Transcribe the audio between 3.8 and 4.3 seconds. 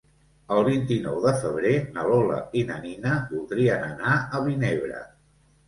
anar